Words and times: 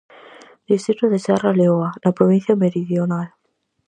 Distrito 0.67 1.05
de 1.13 1.19
Serra 1.25 1.53
Leoa, 1.59 1.89
na 2.03 2.15
provincia 2.17 2.59
Meridional. 2.63 3.27